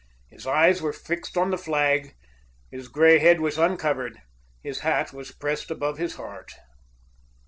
[0.31, 2.15] His eyes were fixed on the flag,
[2.71, 4.19] his gray head was uncovered,
[4.63, 6.53] his hat was pressed above his heart.